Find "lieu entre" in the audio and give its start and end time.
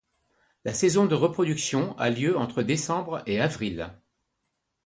2.09-2.63